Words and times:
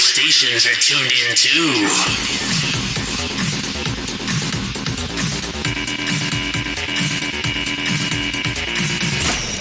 stations 0.00 0.66
are 0.66 0.74
tuned 0.80 1.12
in 1.12 1.36
too. 1.36 1.86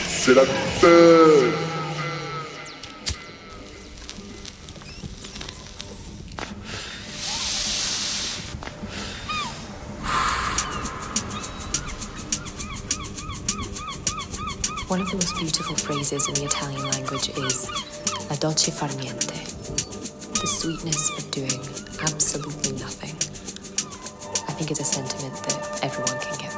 C'est 0.07 0.33
la 0.33 0.45
teuf 0.79 1.55
One 14.87 15.01
of 15.01 15.09
the 15.11 15.17
most 15.17 15.35
beautiful 15.37 15.75
phrases 15.75 16.27
in 16.27 16.33
the 16.33 16.45
Italian 16.45 16.83
language 16.89 17.29
is 17.29 17.67
la 18.29 18.35
dolce 18.37 18.71
far 18.71 18.89
niente, 18.95 19.33
the 20.39 20.47
sweetness 20.47 21.17
of 21.17 21.31
doing 21.31 21.59
absolutely 22.01 22.71
nothing. 22.79 23.11
I 24.47 24.53
think 24.53 24.71
it's 24.71 24.79
a 24.79 24.85
sentiment 24.85 25.35
that 25.43 25.83
everyone 25.83 26.17
can 26.21 26.37
get 26.39 26.48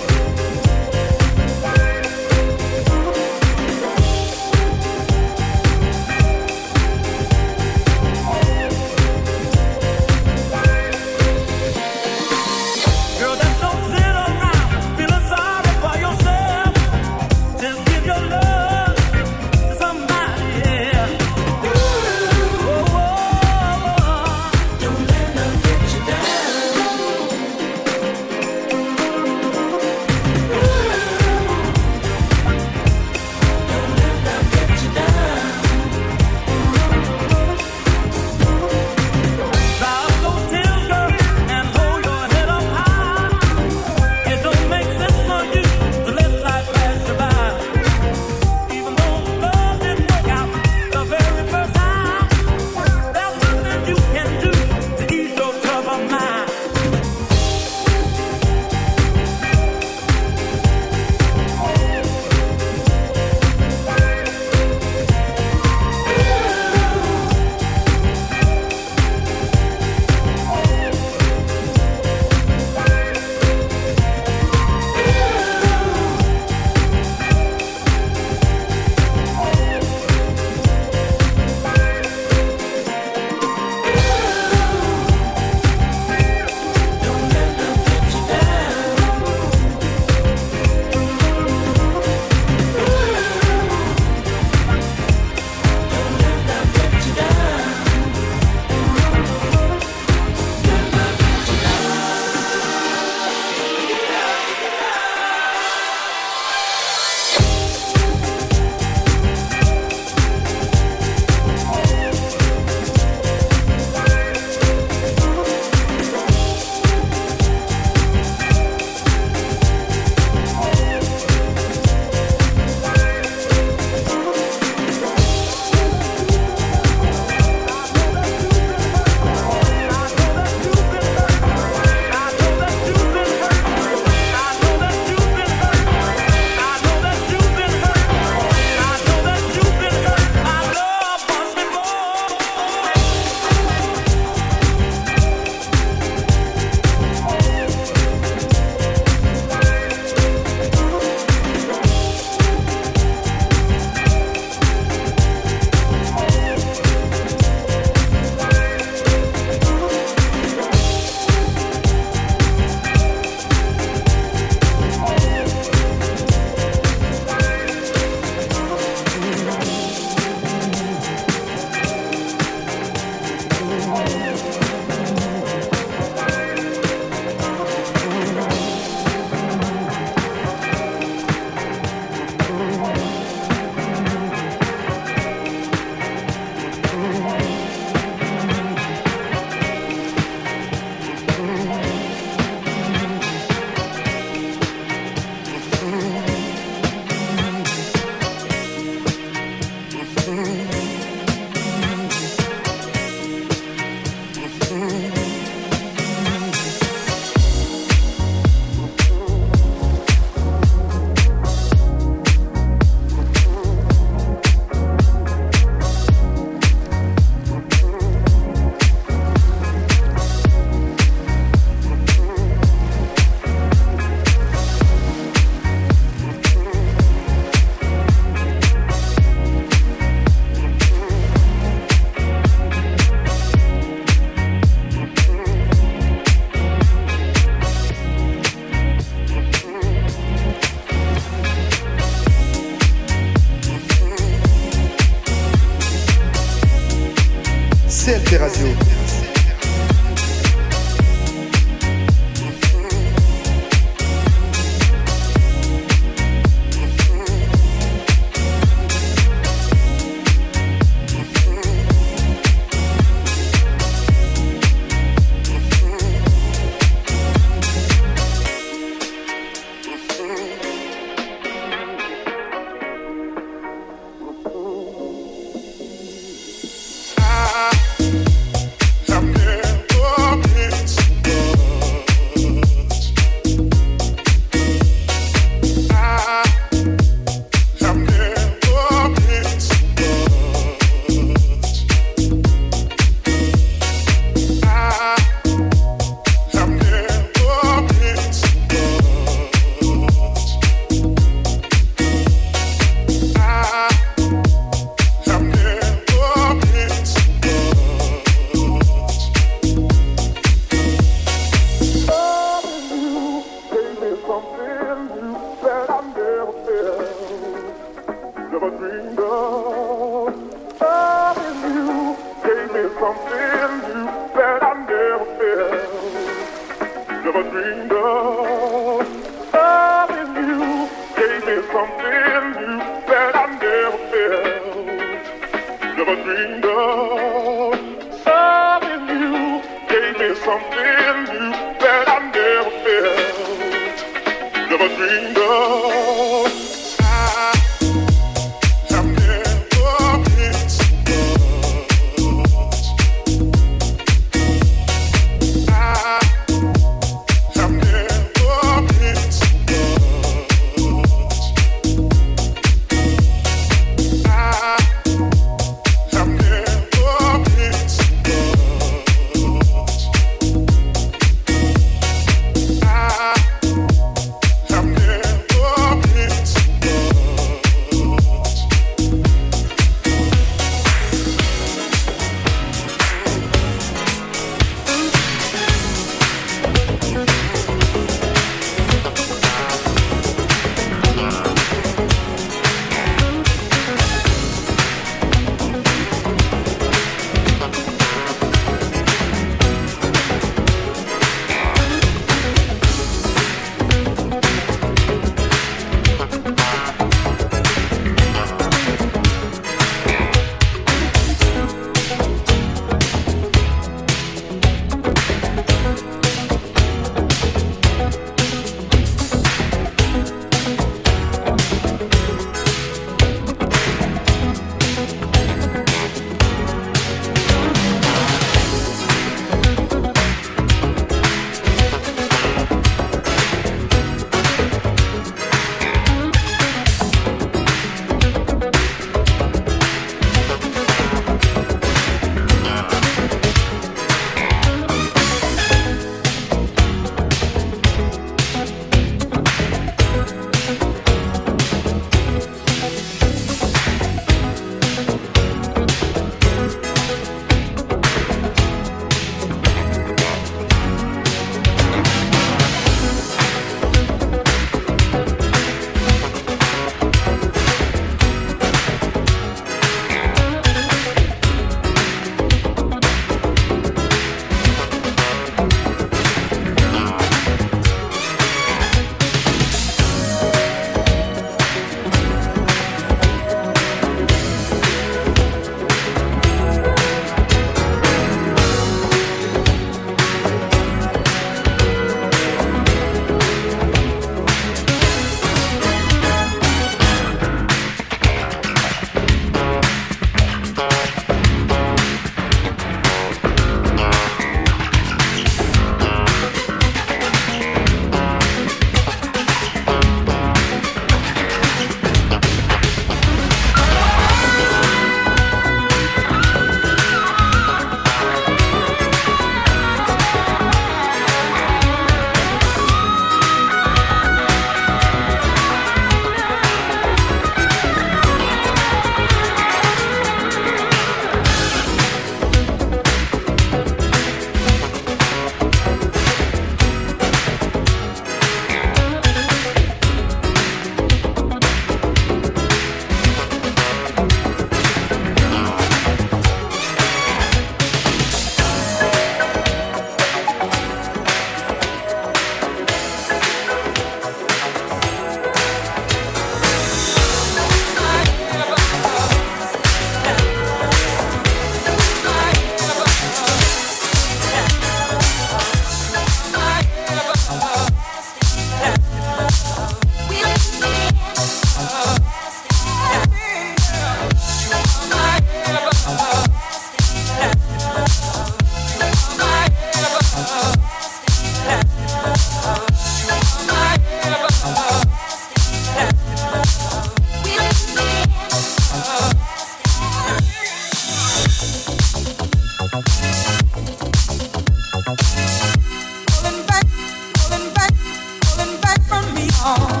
Oh. 599.62 600.00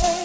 Hey. 0.00 0.23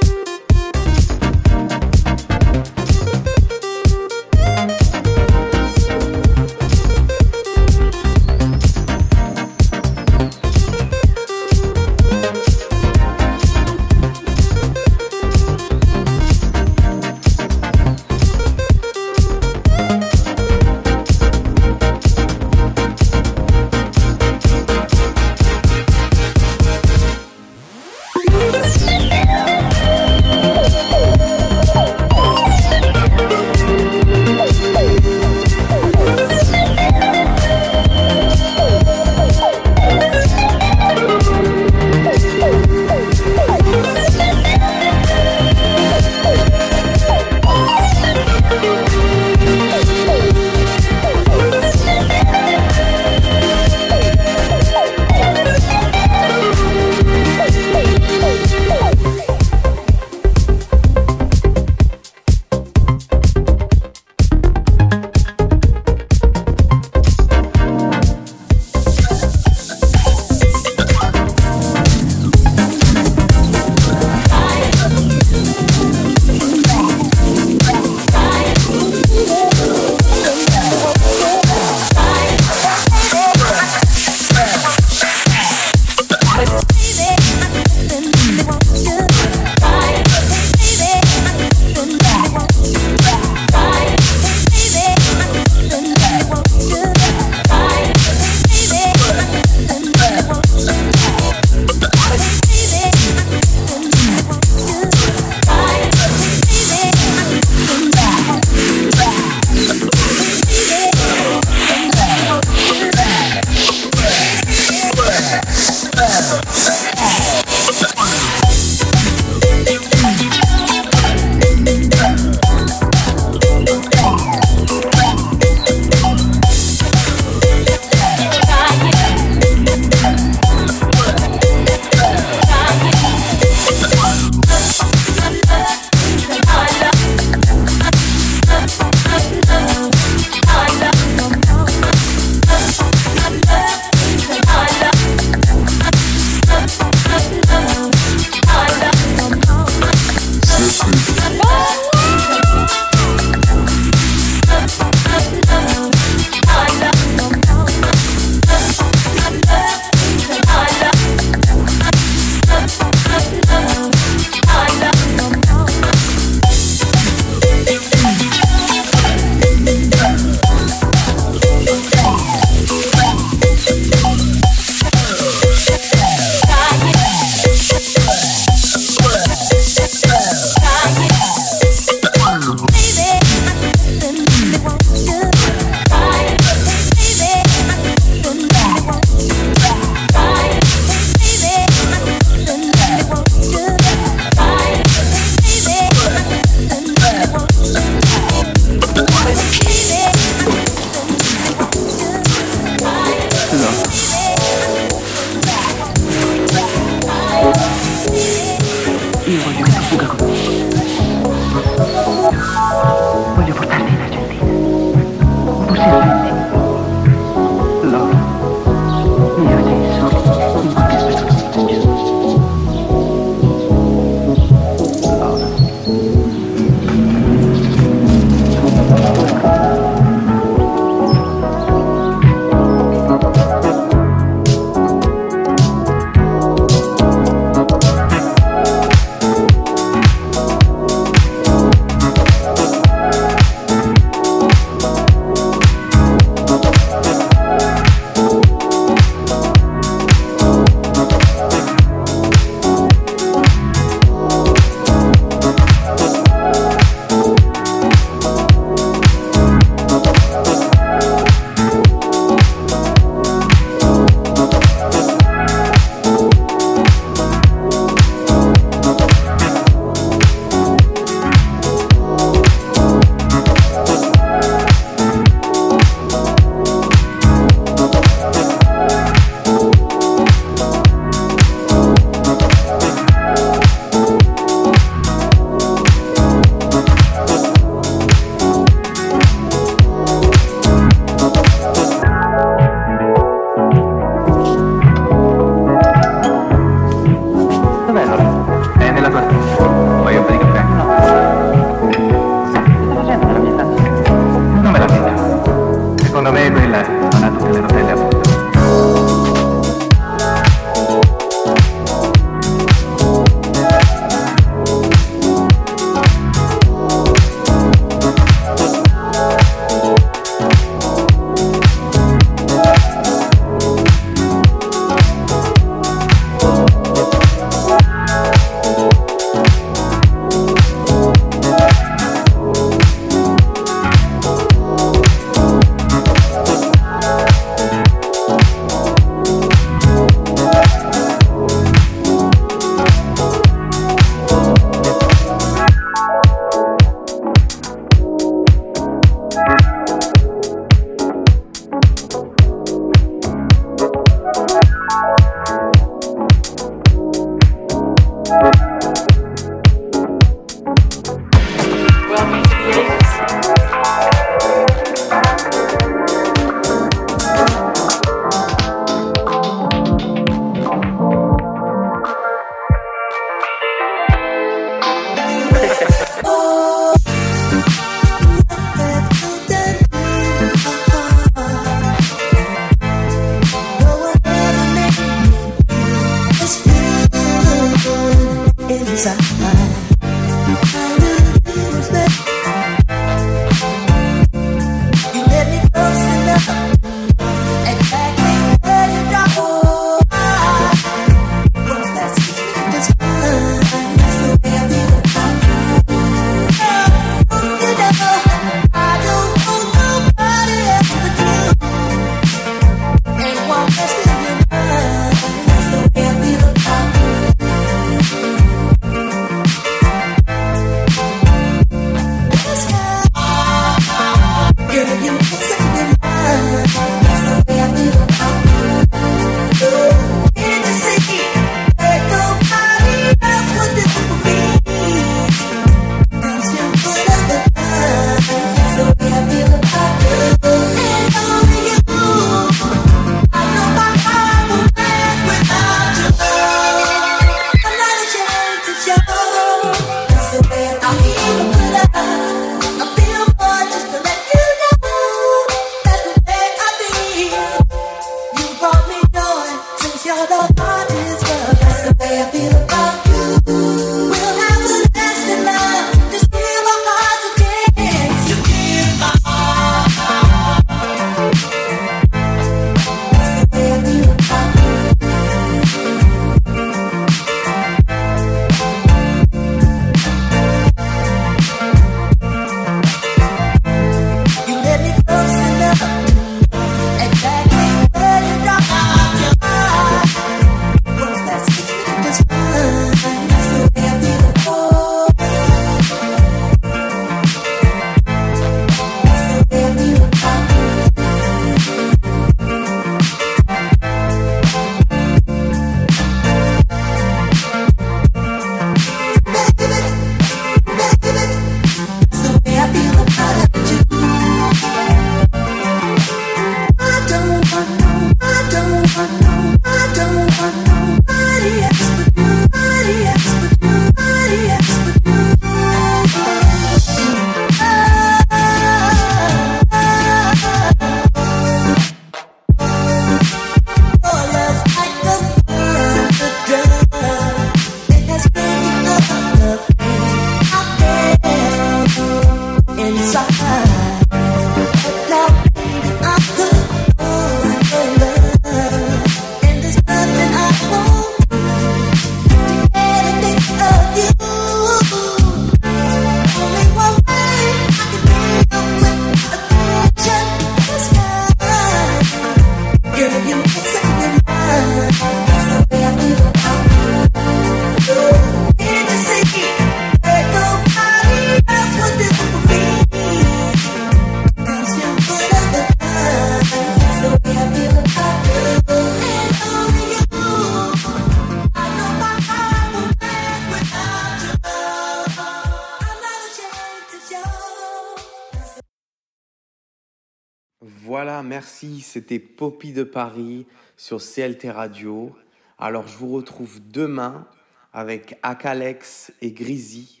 C'était 591.92 592.20
Poppy 592.20 592.72
de 592.72 592.84
Paris 592.84 593.46
sur 593.76 594.00
CLT 594.00 594.50
Radio. 594.50 595.14
Alors, 595.58 595.86
je 595.86 595.98
vous 595.98 596.10
retrouve 596.10 596.58
demain 596.66 597.28
avec 597.74 598.18
Akalex 598.22 599.12
et 599.20 599.32
Grizzy 599.32 600.00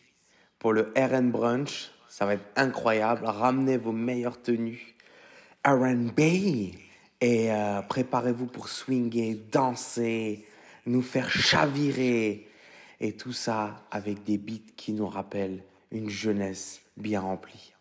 pour 0.58 0.72
le 0.72 0.90
RN 0.96 1.30
Brunch. 1.30 1.90
Ça 2.08 2.24
va 2.24 2.32
être 2.32 2.46
incroyable. 2.56 3.26
Ramenez 3.26 3.76
vos 3.76 3.92
meilleures 3.92 4.40
tenues 4.40 4.94
RB 5.66 6.18
et 6.18 6.72
euh, 7.52 7.82
préparez-vous 7.82 8.46
pour 8.46 8.70
swinger, 8.70 9.34
danser, 9.52 10.46
nous 10.86 11.02
faire 11.02 11.30
chavirer. 11.30 12.48
Et 13.00 13.12
tout 13.18 13.34
ça 13.34 13.84
avec 13.90 14.24
des 14.24 14.38
beats 14.38 14.72
qui 14.78 14.94
nous 14.94 15.08
rappellent 15.08 15.62
une 15.90 16.08
jeunesse 16.08 16.80
bien 16.96 17.20
remplie. 17.20 17.74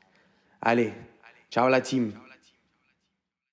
Allez, 0.61 0.91
ciao 1.49 1.69
la 1.69 1.79
team. 1.79 2.11